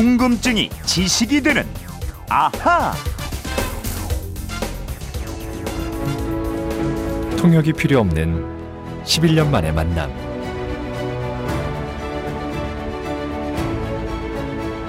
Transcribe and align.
궁금증이 0.00 0.70
지식이 0.86 1.42
되는 1.42 1.62
아하. 2.30 2.94
통역이 7.36 7.74
필요 7.74 8.00
없는 8.00 9.04
11년 9.04 9.50
만의 9.50 9.74
만남. 9.74 10.10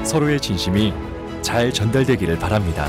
서로의 0.06 0.40
진심이 0.40 0.94
잘 1.42 1.74
전달되기를 1.74 2.40
바랍니다. 2.40 2.88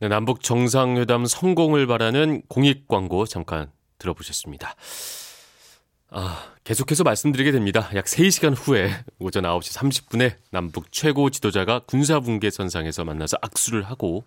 네, 0.00 0.08
남북 0.08 0.42
정상회담 0.42 1.26
성공을 1.26 1.86
바라는 1.86 2.42
공익 2.48 2.88
광고 2.88 3.24
잠깐 3.24 3.70
들어보셨습니다. 3.98 4.74
아, 6.10 6.54
계속해서 6.64 7.04
말씀드리게 7.04 7.52
됩니다. 7.52 7.90
약 7.94 8.06
3시간 8.06 8.54
후에 8.56 8.90
오전 9.18 9.44
9시 9.44 9.76
30분에 9.76 10.36
남북 10.50 10.90
최고 10.90 11.28
지도자가 11.28 11.80
군사분계 11.80 12.48
선상에서 12.50 13.04
만나서 13.04 13.36
악수를 13.42 13.82
하고 13.82 14.24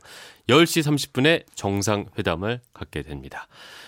10시 0.47 0.83
30분에 0.83 1.43
정상회담을 1.55 2.61
갖게 2.73 3.01
됩니다. 3.01 3.47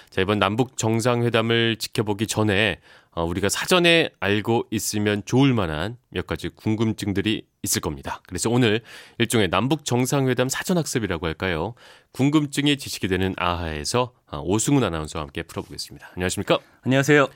자, 0.09 0.21
이번 0.21 0.39
남북 0.39 0.77
정상회담을 0.77 1.77
지켜보기 1.77 2.25
전에 2.25 2.79
어, 3.11 3.23
우리가 3.25 3.47
사전에 3.47 4.09
알고 4.19 4.65
있으면 4.71 5.21
좋을 5.25 5.53
만한 5.53 5.97
몇 6.09 6.25
가지 6.25 6.49
궁금증들이 6.49 7.45
있을 7.61 7.79
겁니다. 7.79 8.21
그래서 8.25 8.49
오늘 8.49 8.81
일종의 9.19 9.51
남북 9.51 9.85
정상회담 9.85 10.49
사전 10.49 10.79
학습이라고 10.79 11.27
할까요? 11.27 11.75
궁금증이 12.11 12.77
지식이 12.77 13.07
되는 13.07 13.35
아하에서 13.37 14.13
어, 14.31 14.41
오승훈 14.43 14.83
아나운서와 14.83 15.25
함께 15.25 15.43
풀어보겠습니다. 15.43 16.09
안녕하십니까? 16.15 16.57
안녕하세요. 16.81 17.27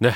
네. 0.00 0.10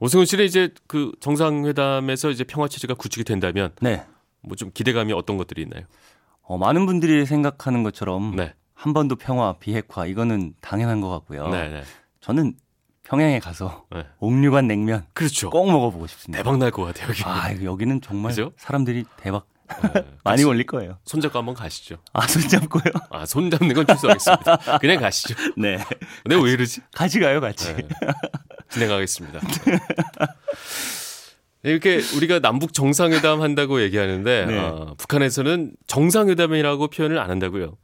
오승훈 0.00 0.26
씨는 0.26 0.44
이제 0.44 0.70
그 0.86 1.12
정상회담에서 1.20 2.30
이제 2.30 2.44
평화 2.44 2.68
체제가 2.68 2.94
구축이 2.94 3.24
된다면 3.24 3.72
네. 3.80 4.04
뭐 4.42 4.56
좀 4.56 4.70
기대감이 4.72 5.12
어떤 5.12 5.36
것들이 5.36 5.62
있나요? 5.62 5.84
어, 6.42 6.58
많은 6.58 6.86
분들이 6.86 7.24
생각하는 7.26 7.82
것처럼 7.82 8.34
네. 8.36 8.54
한 8.74 8.92
번도 8.94 9.16
평화 9.16 9.52
비핵화 9.58 10.06
이거는 10.06 10.54
당연한 10.60 11.00
것 11.00 11.08
같고요. 11.10 11.48
네, 11.48 11.68
네. 11.68 11.82
저는 12.20 12.54
평양에 13.02 13.38
가서 13.40 13.84
네. 13.92 14.04
옥류관 14.18 14.66
냉면 14.66 15.04
그렇죠. 15.12 15.50
꼭 15.50 15.70
먹어보고 15.70 16.06
싶습니다. 16.06 16.42
대박 16.42 16.56
날 16.58 16.70
것 16.70 16.84
같아요, 16.84 17.08
여기. 17.10 17.22
아 17.24 17.52
여기는 17.62 18.00
정말 18.00 18.30
그죠? 18.30 18.52
사람들이 18.56 19.04
대박 19.18 19.46
네. 19.92 20.04
많이 20.24 20.42
올릴 20.44 20.64
거예요. 20.66 20.98
손잡고 21.04 21.38
한번 21.38 21.54
가시죠. 21.54 21.98
아 22.14 22.26
손잡고요? 22.26 22.82
아, 23.10 23.26
손 23.26 23.50
잡는 23.50 23.74
건 23.74 23.86
취소하겠습니다. 23.86 24.78
그냥 24.80 24.98
가시죠. 25.00 25.34
네. 25.58 25.78
내가 26.24 26.42
왜 26.42 26.52
이러지? 26.52 26.80
같이 26.94 27.20
가요, 27.20 27.40
같이. 27.40 27.74
네. 27.74 27.86
진행하겠습니다. 28.70 29.40
이렇게 31.62 32.00
우리가 32.16 32.38
남북 32.38 32.72
정상회담 32.72 33.42
한다고 33.42 33.82
얘기하는데 33.82 34.46
네. 34.46 34.58
어, 34.58 34.94
북한에서는 34.96 35.72
정상회담이라고 35.86 36.88
표현을 36.88 37.18
안 37.18 37.30
한다고요. 37.30 37.76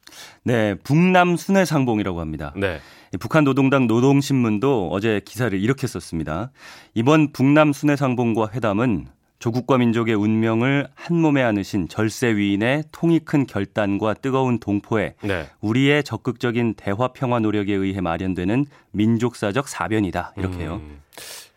네, 0.44 0.76
북남 0.82 1.36
순회상봉이라고 1.36 2.20
합니다. 2.20 2.54
네. 2.56 2.80
이 3.12 3.18
북한 3.18 3.44
노동당 3.44 3.86
노동신문도 3.86 4.88
어제 4.90 5.20
기사를 5.24 5.58
이렇게 5.60 5.86
썼습니다. 5.86 6.52
이번 6.94 7.32
북남 7.32 7.72
순회상봉과 7.74 8.50
회담은 8.54 9.08
조국과 9.46 9.78
민족의 9.78 10.16
운명을 10.16 10.88
한 10.96 11.16
몸에 11.20 11.40
안으신 11.40 11.86
절세 11.86 12.34
위인의 12.34 12.82
통이 12.90 13.20
큰 13.20 13.46
결단과 13.46 14.12
뜨거운 14.12 14.58
동포에 14.58 15.14
네. 15.22 15.48
우리의 15.60 16.02
적극적인 16.02 16.74
대화 16.74 17.08
평화 17.12 17.38
노력에 17.38 17.72
의해 17.72 18.00
마련되는 18.00 18.66
민족사적 18.90 19.68
사변이다. 19.68 20.32
이렇게요. 20.36 20.80
음. 20.82 21.00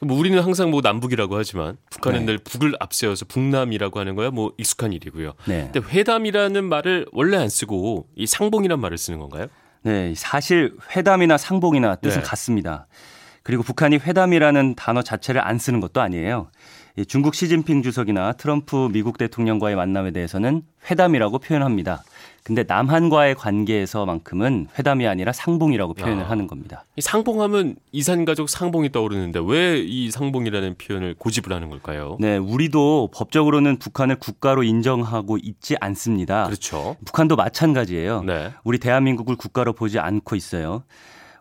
뭐 0.02 0.20
우리는 0.20 0.40
항상 0.40 0.70
뭐 0.70 0.82
남북이라고 0.84 1.36
하지만 1.36 1.78
북한은 1.90 2.20
네. 2.20 2.26
늘 2.28 2.38
북을 2.38 2.76
앞세워서 2.80 3.26
북남이라고 3.26 4.00
하는 4.00 4.14
거야 4.14 4.30
뭐 4.30 4.54
익숙한 4.60 4.94
일이고요. 4.94 5.34
네. 5.48 5.72
근데 5.74 5.80
회담이라는 5.80 6.64
말을 6.64 7.08
원래 7.12 7.38
안 7.38 7.50
쓰고 7.50 8.06
이 8.16 8.28
상봉이란 8.28 8.80
말을 8.80 9.00
쓰는 9.00 9.18
건가요? 9.18 9.48
네, 9.82 10.14
사실 10.16 10.76
회담이나 10.96 11.40
상봉이나 11.40 11.96
뜻은 11.96 12.22
네. 12.22 12.28
같습니다. 12.28 12.86
그리고 13.42 13.64
북한이 13.64 13.98
회담이라는 13.98 14.76
단어 14.76 15.02
자체를 15.02 15.42
안 15.42 15.58
쓰는 15.58 15.80
것도 15.80 16.02
아니에요. 16.02 16.52
이 16.98 17.06
중국 17.06 17.36
시진핑 17.36 17.82
주석이나 17.84 18.34
트럼프 18.34 18.90
미국 18.92 19.18
대통령과의 19.18 19.76
만남에 19.76 20.12
대해서는 20.12 20.64
회담이라고 20.90 21.40
표현합니다. 21.40 22.04
근데 22.44 22.64
남한과의 22.68 23.36
관계에서만큼은 23.36 24.68
회담이 24.78 25.06
아니라 25.08 25.32
상봉이라고 25.32 25.94
표현을 25.94 26.24
아. 26.24 26.30
하는 26.30 26.48
겁니다. 26.48 26.86
이 26.96 27.02
상봉하면 27.02 27.76
이산가족 27.92 28.50
상봉이 28.50 28.92
떠오르는데 28.92 29.40
왜 29.44 29.80
이 29.90 30.12
상봉이라는 30.12 30.76
표현을 30.78 31.16
고집을 31.18 31.54
하는 31.54 31.70
걸까요? 31.70 32.18
네, 32.20 32.38
우리도 32.38 33.10
법적으로는 33.14 33.78
북한을 33.78 34.16
국가로 34.18 34.64
인정하고 34.64 35.38
있지 35.42 35.76
않습니다. 35.80 36.46
그렇죠. 36.46 36.96
북한도 37.06 37.36
마찬가지예요. 37.36 38.24
네. 38.24 38.52
우리 38.64 38.78
대한민국을 38.80 39.36
국가로 39.36 39.74
보지 39.74 40.00
않고 40.00 40.36
있어요. 40.36 40.84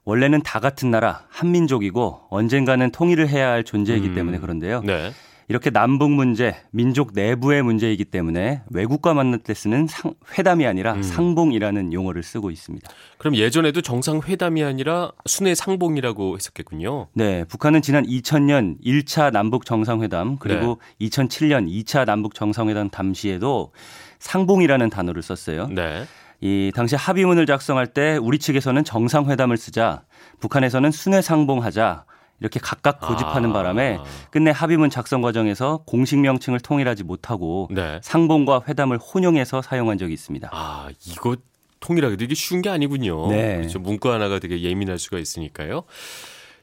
원래는 0.05 0.43
다 0.43 0.59
같은 0.61 0.91
나라, 0.91 1.25
한민족이고 1.29 2.21
언젠가는 2.31 2.91
통일을 2.91 3.29
해야 3.29 3.51
할 3.51 3.65
존재이기 3.65 4.09
음. 4.09 4.15
때문에 4.15 4.39
그런데요. 4.39 4.81
네. 4.83 5.11
이렇게 5.49 5.71
남북 5.71 6.11
문제, 6.11 6.55
민족 6.71 7.13
내부의 7.15 7.63
문제이기 7.63 8.05
때문에 8.05 8.63
외국과 8.69 9.15
만날 9.15 9.39
때 9.41 9.55
쓰는 9.55 9.87
상, 9.87 10.13
회담이 10.37 10.67
아니라 10.67 10.93
음. 10.95 11.03
상봉이라는 11.03 11.95
용어를 11.95 12.23
쓰고 12.23 12.51
있습니다. 12.51 12.89
그럼 13.17 13.35
예전에도 13.35 13.81
정상회담이 13.81 14.63
아니라 14.63 15.13
순회 15.25 15.55
상봉이라고 15.55 16.37
했었겠군요. 16.37 17.09
네, 17.15 17.45
북한은 17.45 17.81
지난 17.81 18.05
2000년 18.05 18.77
1차 18.85 19.33
남북 19.33 19.65
정상회담 19.65 20.37
그리고 20.39 20.81
네. 20.99 21.09
2007년 21.09 21.67
2차 21.67 22.05
남북 22.05 22.35
정상회담 22.35 22.91
당시에도 22.91 23.73
상봉이라는 24.19 24.91
단어를 24.91 25.23
썼어요. 25.23 25.69
네. 25.69 26.05
이 26.41 26.71
당시 26.75 26.95
합의문을 26.95 27.47
작성할 27.47 27.89
때 27.89 28.17
우리 28.17 28.39
측에서는 28.39 28.85
정상회담을 28.85 29.57
쓰자 29.57 30.05
북한에서는 30.41 30.91
순회 30.91 31.23
상봉하자 31.23 32.05
이렇게 32.41 32.61
각각 32.61 33.01
고집하는 33.01 33.51
아. 33.51 33.53
바람에 33.53 33.99
끝내 34.31 34.51
합의문 34.51 34.91
작성 34.91 35.23
과정에서 35.23 35.83
공식 35.87 36.19
명칭을 36.19 36.61
통일하지 36.61 37.05
못하고 37.05 37.69
네. 37.71 38.01
상봉과 38.03 38.63
회담을 38.69 38.99
혼용해서 38.99 39.63
사용한 39.63 39.99
적이 39.99 40.15
있습니다. 40.15 40.51
아, 40.53 40.89
이거 41.07 41.37
통일하기도 41.81 42.25
이게 42.25 42.35
쉬운 42.35 42.63
게 42.63 42.69
아니군요. 42.69 43.29
네. 43.29 43.57
그렇죠. 43.57 43.79
문구 43.79 44.11
하나가 44.11 44.39
되게 44.39 44.61
예민할 44.63 44.99
수가 44.99 45.19
있으니까요. 45.19 45.85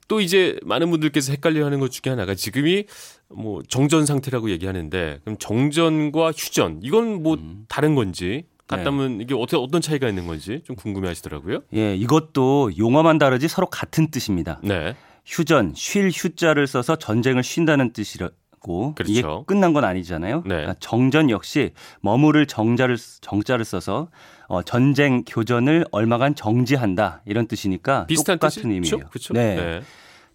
또 0.07 0.21
이제 0.21 0.57
많은 0.63 0.91
분들께서 0.91 1.31
헷갈려 1.31 1.65
하는 1.65 1.79
것 1.79 1.91
중에 1.91 2.11
하나가 2.11 2.35
지금이 2.35 2.85
뭐 3.29 3.63
정전 3.67 4.05
상태라고 4.05 4.51
얘기하는데 4.51 5.19
그럼 5.23 5.37
정전과 5.39 6.31
휴전 6.31 6.79
이건 6.83 7.23
뭐 7.23 7.35
음. 7.35 7.65
다른 7.67 7.95
건지 7.95 8.45
네. 8.67 8.77
같다면 8.77 9.21
이게 9.21 9.33
어떻게 9.33 9.57
어떤 9.57 9.81
차이가 9.81 10.07
있는 10.07 10.27
건지 10.27 10.61
좀 10.65 10.75
궁금해 10.75 11.07
하시더라고요. 11.07 11.61
예, 11.75 11.95
이것도 11.95 12.71
용어만 12.77 13.17
다르지 13.17 13.47
서로 13.47 13.67
같은 13.67 14.09
뜻입니다. 14.09 14.59
네. 14.63 14.95
휴전, 15.25 15.73
쉴 15.75 16.09
휴자를 16.09 16.67
써서 16.67 16.95
전쟁을 16.95 17.43
쉰다는 17.43 17.93
뜻이라고 17.93 18.95
그렇죠. 18.95 19.11
이게 19.11 19.23
끝난 19.45 19.73
건 19.73 19.83
아니잖아요. 19.83 20.37
네. 20.45 20.49
그러니까 20.49 20.75
정전 20.79 21.29
역시 21.29 21.71
머무를 22.01 22.45
정자를 22.45 22.97
정자를 23.21 23.65
써서 23.65 24.09
어, 24.47 24.61
전쟁 24.61 25.23
교전을 25.23 25.85
얼마간 25.91 26.35
정지한다 26.35 27.21
이런 27.25 27.47
뜻이니까 27.47 28.05
비슷한 28.05 28.37
똑같은 28.37 28.63
뜻이죠? 28.63 28.69
의미예요. 28.73 29.09
그렇죠. 29.09 29.33
네. 29.33 29.81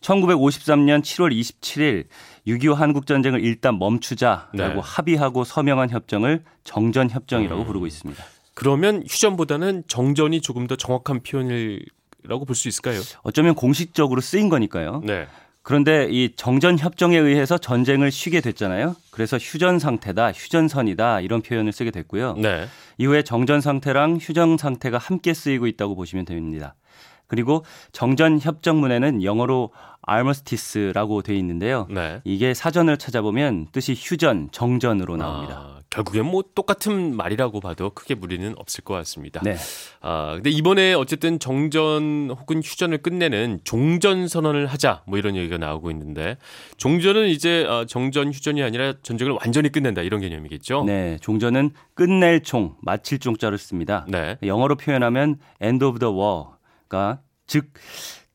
1953년 0.01 1.03
7월 1.03 1.33
27일 1.39 2.07
6.25 2.47 2.75
한국 2.75 3.07
전쟁을 3.07 3.45
일단 3.45 3.79
멈추자라고 3.79 4.57
네. 4.57 4.81
합의하고 4.83 5.45
서명한 5.45 5.91
협정을 5.91 6.43
정전 6.65 7.11
협정이라고 7.11 7.63
음. 7.63 7.67
부르고 7.67 7.87
있습니다. 7.87 8.25
그러면 8.55 9.03
휴전보다는 9.07 9.85
정전이 9.89 10.41
조금 10.41 10.67
더 10.67 10.77
정확한 10.77 11.23
표현이 11.23 11.81
라고 12.25 12.45
볼 12.45 12.55
수 12.55 12.69
있을까요? 12.69 13.01
어쩌면 13.23 13.55
공식적으로 13.55 14.21
쓰인 14.21 14.49
거니까요. 14.49 15.03
네. 15.05 15.27
그런데 15.63 16.09
이 16.11 16.31
정전 16.37 16.79
협정에 16.79 17.19
의해서 17.19 17.59
전쟁을 17.59 18.11
쉬게 18.11 18.41
됐잖아요. 18.41 18.97
그래서 19.11 19.37
휴전 19.37 19.79
상태다, 19.79 20.33
휴전선이다 20.33 21.21
이런 21.21 21.43
표현을 21.43 21.73
쓰게 21.73 21.91
됐고요. 21.91 22.35
네. 22.35 22.67
이후에 22.99 23.23
정전 23.23 23.61
상태랑 23.61 24.19
휴전 24.21 24.57
상태가 24.57 24.97
함께 24.99 25.35
쓰이고 25.35 25.67
있다고 25.67 25.97
보시면 25.97 26.25
됩니다. 26.25 26.75
그리고 27.27 27.65
정전 27.93 28.41
협정문에는 28.41 29.23
영어로 29.23 29.71
armistice라고 30.11 31.23
되어 31.23 31.37
있는데요. 31.37 31.87
네. 31.91 32.21
이게 32.25 32.55
사전을 32.55 32.97
찾아보면 32.97 33.69
뜻이 33.71 33.95
휴전, 33.97 34.49
정전으로 34.53 35.17
나옵니다. 35.17 35.55
아, 35.59 35.80
결국엔 35.91 36.25
뭐 36.25 36.45
똑같은 36.55 37.17
말이라고 37.17 37.61
봐도 37.61 37.91
크게 37.91 38.15
무리는 38.15 38.55
없을 38.57 38.85
것 38.85 38.95
같습니다. 38.95 39.41
네. 39.43 39.57
아, 40.01 40.35
근데 40.35 40.51
이번에 40.51 40.95
어쨌든 40.95 41.41
정전 41.41 42.31
혹은 42.31 42.63
휴전을 42.63 42.99
끝내는 42.99 43.61
종전 43.65 44.29
선언을 44.29 44.67
하자 44.67 45.03
뭐 45.07 45.19
이런 45.19 45.35
얘기가 45.35 45.59
나오고 45.59 45.91
있는데 45.91 46.37
종전은 46.77 47.29
이제 47.29 47.67
아, 47.69 47.85
정전 47.87 48.33
휴전이 48.33 48.63
아니라 48.63 48.95
전쟁을 49.03 49.37
완전히 49.41 49.71
끝낸다 49.71 50.03
이런 50.03 50.21
개념이겠죠. 50.21 50.85
네, 50.85 51.19
종전은 51.21 51.73
끝낼 51.95 52.43
종, 52.43 52.77
마칠 52.83 53.19
종자를 53.19 53.59
씁니다. 53.59 54.07
네. 54.09 54.39
영어로 54.45 54.77
표현하면 54.77 55.39
end 55.61 55.85
of 55.85 55.99
the 55.99 56.15
war가 56.15 57.21
즉 57.49 57.73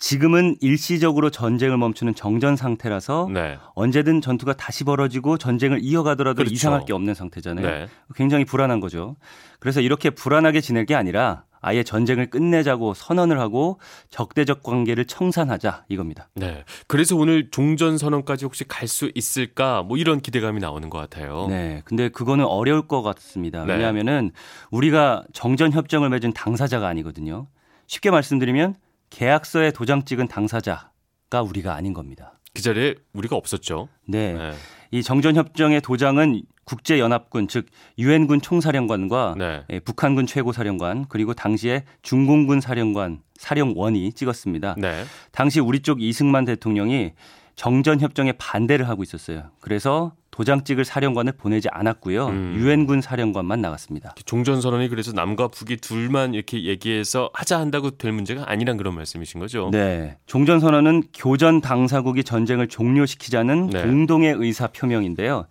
지금은 0.06 0.56
일시적으로 0.62 1.32
전쟁을 1.32 1.78
멈추는 1.78 2.14
정전 2.14 2.56
상태라서 2.56 3.28
네. 3.34 3.58
언제든 3.74 4.22
전투가 4.22 4.54
다시 4.54 4.84
벌어지고 4.84 5.40
전쟁을 5.40 5.80
이어가더라도 5.82 6.36
그렇죠. 6.36 6.54
이상할 6.54 6.86
게 6.86 6.94
없는 6.94 7.16
상태잖아요. 7.16 7.66
네. 7.66 7.88
굉장히 8.14 8.46
불안한 8.46 8.82
거죠. 8.82 9.16
그래서 9.60 9.82
이렇게 9.82 10.12
불안하게 10.12 10.62
지낼 10.62 10.86
게 10.86 10.94
아니라 10.94 11.46
아예 11.60 11.82
전쟁을 11.82 12.30
끝내자고 12.30 12.94
선언을 12.94 13.40
하고 13.40 13.80
적대적 14.12 14.62
관계를 14.62 15.06
청산하자 15.06 15.86
이겁니다. 15.90 16.30
네. 16.36 16.64
그래서 16.86 17.16
오늘 17.16 17.50
종전 17.50 17.98
선언까지 17.98 18.46
혹시 18.46 18.64
갈 18.64 18.88
수 18.88 19.12
있을까? 19.16 19.82
뭐 19.82 19.98
이런 19.98 20.22
기대감이 20.22 20.60
나오는 20.60 20.88
것 20.92 21.00
같아요. 21.00 21.48
네. 21.50 21.82
근데 21.84 22.10
그거는 22.10 22.46
어려울 22.46 22.88
것 22.88 23.02
같습니다. 23.02 23.66
네. 23.66 23.74
왜냐하면은 23.74 24.30
우리가 24.70 25.24
정전 25.34 25.72
협정을 25.72 26.10
맺은 26.12 26.34
당사자가 26.34 26.88
아니거든요. 26.88 27.48
쉽게 27.88 28.12
말씀드리면 28.12 28.76
계약서에 29.10 29.72
도장 29.72 30.06
찍은 30.06 30.28
당사자가 30.28 31.42
우리가 31.44 31.76
아닌 31.76 31.94
겁니다. 31.94 32.40
그 32.54 32.62
자리에 32.62 32.96
우리가 33.14 33.36
없었죠. 33.36 33.90
네. 34.08 34.34
네. 34.34 34.54
이 34.92 35.04
정전 35.04 35.36
협정의 35.36 35.82
도장은 35.82 36.44
국제 36.64 37.00
연합군 37.00 37.48
즉 37.48 37.68
유엔군 38.00 38.42
총사령관과 38.42 39.36
네. 39.38 39.64
예, 39.70 39.80
북한군 39.80 40.26
최고사령관 40.26 41.06
그리고 41.10 41.34
당시에 41.34 41.84
중공군 42.02 42.62
사령관 42.62 43.22
사령원이 43.36 44.14
찍었습니다. 44.14 44.76
네. 44.78 45.04
당시 45.32 45.60
우리 45.60 45.82
쪽 45.82 46.02
이승만 46.02 46.46
대통령이 46.46 47.14
정전 47.56 48.00
협정에 48.00 48.34
반대를 48.34 48.88
하고 48.90 49.04
있었어요. 49.04 49.52
그래서 49.62 50.14
도장 50.32 50.66
찍을 50.66 50.84
사령관을 50.84 51.32
보내지 51.38 51.70
않았고요. 51.72 52.28
음. 52.28 52.56
유엔군 52.58 53.00
사령관만 53.00 53.62
나갔습니다. 53.62 54.14
종전 54.26 54.60
선언이 54.60 54.90
그래서 54.90 55.14
남과 55.14 55.48
북이 55.48 55.78
둘만 55.78 56.34
이렇게 56.34 56.66
얘기해서 56.66 57.30
하자 57.34 57.58
한다고 57.58 57.92
될 57.92 58.12
문제가 58.12 58.44
아니란 58.46 58.76
그런 58.76 58.96
말씀이신 58.96 59.40
거죠. 59.40 59.70
네. 59.72 60.18
종전 60.26 60.60
선언은 60.60 61.04
교전 61.14 61.62
당사국이 61.62 62.26
전쟁을 62.26 62.68
종료시키자는 62.68 63.70
네. 63.70 63.82
공동의 63.84 64.36
의사 64.38 64.68
표명인데요. 64.68 65.46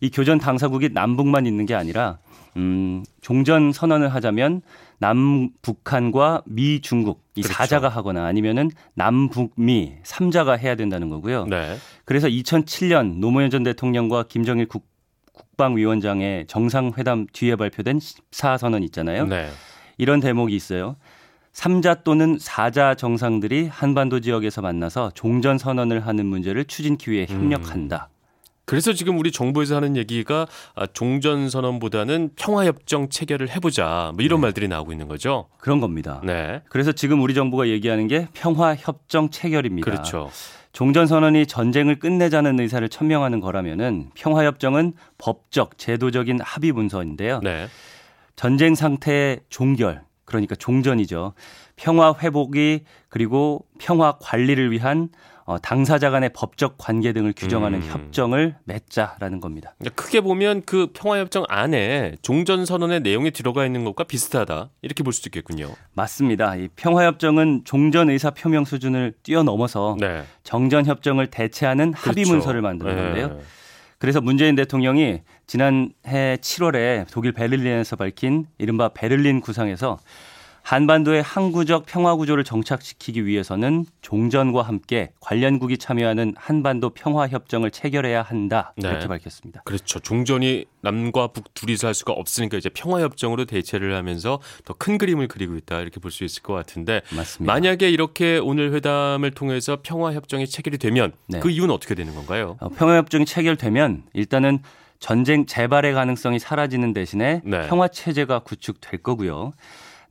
이 0.00 0.10
교전 0.10 0.38
당사국이 0.38 0.90
남북만 0.92 1.46
있는 1.46 1.66
게 1.66 1.74
아니라 1.74 2.18
음, 2.56 3.04
종전 3.20 3.72
선언을 3.72 4.14
하자면 4.14 4.62
남북한과 4.98 6.42
미 6.46 6.80
중국 6.80 7.22
이 7.34 7.42
그렇죠. 7.42 7.56
사자가 7.56 7.88
하거나 7.88 8.24
아니면은 8.24 8.70
남북미 8.94 9.94
삼자가 10.02 10.54
해야 10.54 10.74
된다는 10.74 11.10
거고요. 11.10 11.46
네. 11.46 11.76
그래서 12.04 12.28
2007년 12.28 13.18
노무현 13.18 13.50
전 13.50 13.62
대통령과 13.62 14.24
김정일 14.24 14.66
국, 14.66 14.86
국방위원장의 15.32 16.46
정상회담 16.46 17.26
뒤에 17.32 17.56
발표된 17.56 17.98
14선언 17.98 18.84
있잖아요. 18.84 19.26
네. 19.26 19.48
이런 19.98 20.20
대목이 20.20 20.54
있어요. 20.54 20.96
삼자 21.52 22.02
또는 22.02 22.36
사자 22.38 22.94
정상들이 22.94 23.68
한반도 23.68 24.20
지역에서 24.20 24.60
만나서 24.60 25.10
종전 25.14 25.56
선언을 25.56 26.06
하는 26.06 26.26
문제를 26.26 26.66
추진키 26.66 27.10
위해 27.10 27.26
협력한다. 27.26 28.10
그래서 28.66 28.92
지금 28.92 29.18
우리 29.18 29.30
정부에서 29.30 29.76
하는 29.76 29.96
얘기가 29.96 30.46
아, 30.74 30.86
종전 30.86 31.48
선언보다는 31.48 32.30
평화 32.34 32.66
협정 32.66 33.08
체결을 33.08 33.48
해보자 33.48 34.10
뭐 34.14 34.24
이런 34.24 34.40
말들이 34.40 34.66
나오고 34.66 34.90
있는 34.90 35.06
거죠. 35.06 35.46
그런 35.58 35.80
겁니다. 35.80 36.20
네. 36.24 36.62
그래서 36.68 36.90
지금 36.90 37.22
우리 37.22 37.32
정부가 37.32 37.68
얘기하는 37.68 38.08
게 38.08 38.26
평화 38.34 38.74
협정 38.74 39.30
체결입니다. 39.30 39.88
그렇죠. 39.88 40.30
종전 40.72 41.06
선언이 41.06 41.46
전쟁을 41.46 42.00
끝내자는 42.00 42.58
의사를 42.58 42.86
천명하는 42.88 43.40
거라면은 43.40 44.10
평화 44.14 44.44
협정은 44.44 44.94
법적 45.16 45.78
제도적인 45.78 46.40
합의 46.42 46.72
문서인데요. 46.72 47.40
네. 47.44 47.68
전쟁 48.34 48.74
상태의 48.74 49.40
종결 49.48 50.02
그러니까 50.24 50.56
종전이죠. 50.56 51.34
평화 51.76 52.12
회복이 52.20 52.80
그리고 53.08 53.64
평화 53.78 54.18
관리를 54.20 54.72
위한 54.72 55.08
어, 55.46 55.58
당사자 55.58 56.10
간의 56.10 56.30
법적 56.34 56.74
관계 56.76 57.12
등을 57.12 57.32
규정하는 57.34 57.80
음. 57.80 57.88
협정을 57.88 58.56
맺자라는 58.64 59.40
겁니다. 59.40 59.74
크게 59.94 60.20
보면 60.20 60.62
그 60.66 60.88
평화 60.92 61.20
협정 61.20 61.44
안에 61.48 62.16
종전 62.20 62.66
선언의 62.66 63.00
내용이 63.00 63.30
들어가 63.30 63.64
있는 63.64 63.84
것과 63.84 64.04
비슷하다 64.04 64.70
이렇게 64.82 65.04
볼 65.04 65.12
수도 65.12 65.28
있겠군요. 65.28 65.70
맞습니다. 65.94 66.56
이 66.56 66.68
평화 66.74 67.04
협정은 67.04 67.62
종전 67.64 68.10
의사 68.10 68.30
표명 68.30 68.64
수준을 68.64 69.14
뛰어넘어서 69.22 69.96
네. 70.00 70.24
정전 70.42 70.84
협정을 70.84 71.28
대체하는 71.28 71.94
합의 71.94 72.24
그렇죠. 72.24 72.32
문서를 72.32 72.60
만드는 72.60 72.96
네. 72.96 73.02
건데요. 73.02 73.40
그래서 73.98 74.20
문재인 74.20 74.56
대통령이 74.56 75.22
지난해 75.46 75.92
7월에 76.04 77.06
독일 77.12 77.32
베를린에서 77.32 77.94
밝힌 77.94 78.46
이른바 78.58 78.88
베를린 78.88 79.40
구상에서 79.40 79.98
한반도의 80.66 81.22
항구적 81.22 81.86
평화 81.86 82.16
구조를 82.16 82.42
정착시키기 82.42 83.24
위해서는 83.24 83.86
종전과 84.02 84.62
함께 84.62 85.10
관련국이 85.20 85.78
참여하는 85.78 86.34
한반도 86.36 86.90
평화 86.90 87.28
협정을 87.28 87.70
체결해야 87.70 88.20
한다 88.22 88.72
네. 88.76 88.88
이렇게 88.88 89.06
밝혔습니다. 89.06 89.62
그렇죠. 89.64 90.00
종전이 90.00 90.64
남과 90.80 91.28
북 91.28 91.54
둘이서 91.54 91.86
할 91.86 91.94
수가 91.94 92.14
없으니까 92.14 92.56
이제 92.56 92.68
평화 92.68 93.00
협정으로 93.00 93.44
대체를 93.44 93.94
하면서 93.94 94.40
더 94.64 94.74
큰 94.76 94.98
그림을 94.98 95.28
그리고 95.28 95.54
있다 95.54 95.80
이렇게 95.80 96.00
볼 96.00 96.10
수 96.10 96.24
있을 96.24 96.42
것 96.42 96.52
같은데 96.54 97.02
맞습니다. 97.14 97.52
만약에 97.52 97.88
이렇게 97.88 98.38
오늘 98.38 98.72
회담을 98.72 99.30
통해서 99.30 99.78
평화 99.84 100.12
협정이 100.14 100.48
체결이 100.48 100.78
되면 100.78 101.12
네. 101.28 101.38
그 101.38 101.48
이유는 101.50 101.72
어떻게 101.72 101.94
되는 101.94 102.12
건가요? 102.14 102.56
어, 102.60 102.70
평화 102.70 102.96
협정이 102.96 103.24
체결되면 103.24 104.02
일단은 104.14 104.58
전쟁 104.98 105.46
재발의 105.46 105.92
가능성이 105.94 106.38
사라지는 106.40 106.92
대신에 106.92 107.40
네. 107.44 107.68
평화 107.68 107.86
체제가 107.86 108.40
구축될 108.40 109.02
거고요. 109.04 109.52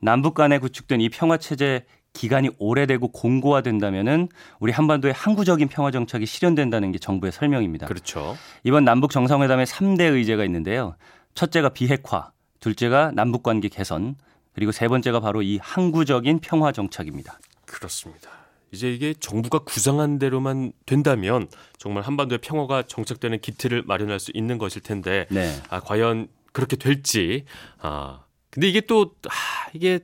남북 0.02 0.34
간에 0.34 0.60
구축된 0.60 1.02
이 1.02 1.10
평화 1.10 1.38
체제 1.38 1.86
기간이 2.14 2.50
오래되고 2.58 3.10
공고화된다면은 3.10 4.30
우리 4.60 4.72
한반도의 4.72 5.14
항구적인 5.14 5.68
평화 5.68 5.92
정착이 5.92 6.26
실현된다는 6.26 6.92
게 6.92 6.98
정부의 6.98 7.32
설명입니다. 7.32 7.88
그렇죠. 7.88 8.38
이번 8.64 8.86
남북 8.86 9.12
정상회담에 9.12 9.66
3대 9.66 10.14
의제가 10.14 10.46
있는데요. 10.46 10.96
첫째가 11.36 11.70
비핵화, 11.70 12.32
둘째가 12.62 13.12
남북 13.14 13.44
관계 13.44 13.68
개선, 13.68 14.16
그리고 14.54 14.72
세 14.72 14.88
번째가 14.88 15.20
바로 15.20 15.42
이 15.42 15.60
항구적인 15.62 16.40
평화 16.40 16.72
정착입니다. 16.72 17.40
그렇습니다. 17.66 18.30
이제 18.72 18.92
이게 18.92 19.14
정부가 19.14 19.60
구상한 19.60 20.18
대로만 20.18 20.72
된다면 20.86 21.48
정말 21.78 22.04
한반도의 22.04 22.40
평화가 22.40 22.84
정착되는 22.84 23.40
기틀을 23.40 23.84
마련할 23.86 24.20
수 24.20 24.32
있는 24.34 24.58
것일 24.58 24.82
텐데 24.82 25.28
네. 25.30 25.54
아, 25.70 25.80
과연 25.80 26.28
그렇게 26.52 26.76
될지 26.76 27.46
아 27.80 28.25
근데 28.56 28.68
이게 28.68 28.82
또 28.82 29.16
아, 29.28 29.70
이게 29.74 30.00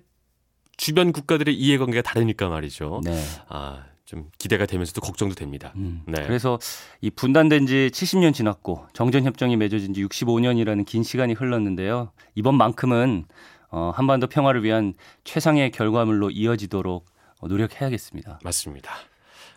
주변 0.77 1.11
국가들의 1.11 1.55
이해관계가 1.55 2.03
다르니까 2.03 2.49
말이죠. 2.49 3.01
네. 3.03 3.19
아 3.49 3.85
좀 4.11 4.29
기대가 4.37 4.65
되면서도 4.65 4.99
걱정도 4.99 5.35
됩니다. 5.35 5.71
음, 5.77 6.01
네. 6.05 6.21
그래서 6.23 6.59
이 6.99 7.09
분단된 7.09 7.65
지 7.65 7.89
70년 7.93 8.33
지났고 8.33 8.85
정전 8.91 9.23
협정이 9.23 9.55
맺어진 9.55 9.93
지 9.93 10.03
65년이라는 10.03 10.85
긴 10.85 11.01
시간이 11.01 11.31
흘렀는데요. 11.31 12.11
이번만큼은 12.35 13.23
어, 13.69 13.93
한반도 13.95 14.27
평화를 14.27 14.65
위한 14.65 14.95
최상의 15.23 15.71
결과물로 15.71 16.29
이어지도록 16.29 17.05
어, 17.39 17.47
노력해야겠습니다. 17.47 18.41
맞습니다. 18.43 18.91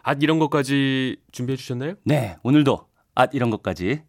아 0.04 0.12
이런 0.20 0.38
것까지 0.38 1.16
준비해 1.32 1.56
주셨나요? 1.56 1.94
네, 2.04 2.36
오늘도 2.44 2.86
앗 3.16 3.34
이런 3.34 3.50
것까지. 3.50 4.02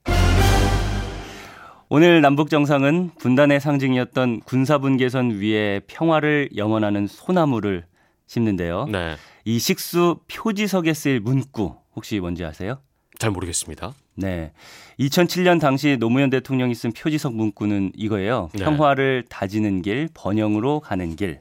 오늘 1.98 2.20
남북 2.20 2.50
정상은 2.50 3.10
분단의 3.20 3.62
상징이었던 3.62 4.42
군사분 4.42 4.98
개선 4.98 5.30
위에 5.40 5.80
평화를 5.88 6.50
염원하는 6.54 7.08
소나무를 7.08 7.86
심는데요. 8.28 8.88
네. 8.92 9.16
이 9.46 9.60
식수 9.60 10.20
표지석에 10.28 10.94
쓰일 10.94 11.22
문구 11.22 11.74
혹시 11.96 12.20
뭔지 12.20 12.44
아세요? 12.44 12.80
잘 13.18 13.32
모르겠습니다. 13.32 13.94
네. 14.16 14.52
2007년 15.00 15.62
당시 15.62 15.96
노무현 15.98 16.30
대통령이 16.30 16.76
쓴 16.76 16.92
표지석 16.92 17.34
문구는 17.34 17.94
이거예요. 17.96 18.50
네. 18.52 18.66
평화를 18.66 19.24
다지는 19.30 19.82
길, 19.82 20.10
번영으로 20.14 20.82
가는 20.82 21.16
길. 21.16 21.40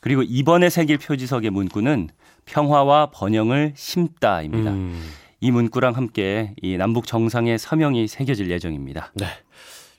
그리고 0.00 0.24
이번에 0.24 0.70
새길 0.70 0.98
표지석의 0.98 1.50
문구는 1.50 2.08
평화와 2.46 3.10
번영을 3.12 3.74
심다입니다. 3.76 4.72
음, 4.72 5.08
이 5.40 5.52
문구랑 5.52 5.94
함께 5.94 6.52
이 6.60 6.76
남북 6.78 7.06
정상의 7.06 7.60
서명이 7.60 8.08
새겨질 8.08 8.50
예정입니다. 8.50 9.12
네. 9.14 9.26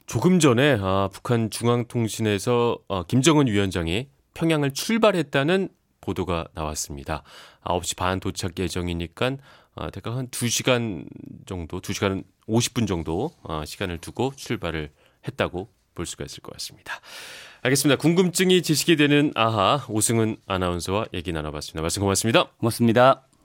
조금 0.06 0.40
전에 0.40 0.78
아, 0.80 1.10
북한 1.12 1.50
중앙통신에서 1.50 2.78
어, 2.88 3.04
김정은 3.04 3.48
위원장이 3.48 4.08
평양을 4.34 4.72
출발했다는 4.72 5.70
보도가 6.02 6.48
나왔습니다. 6.54 7.24
9시 7.64 7.98
반 7.98 8.20
도착 8.20 8.58
예정이니까 8.60 9.38
어, 9.76 9.92
대략 9.92 10.16
한 10.16 10.28
2시간 10.30 11.06
정도, 11.46 11.82
2시간 11.82 12.24
50분 12.48 12.88
정도 12.88 13.32
어, 13.44 13.64
시간을 13.66 13.98
두고 13.98 14.34
출발을 14.36 14.92
했다고 15.28 15.70
볼 15.96 16.06
수가 16.06 16.26
있을 16.26 16.42
것 16.42 16.54
같습니다. 16.54 17.00
알겠습니다. 17.64 18.00
궁금증이 18.00 18.62
지식이 18.62 18.96
되는 18.98 19.32
아하 19.34 19.84
오승은 19.90 20.38
아나운서와 20.46 21.06
얘기 21.14 21.32
나눠봤습니다. 21.34 21.82
말씀 21.82 22.02
고맙습니다. 22.02 22.52
고맙습니다. 22.58 23.26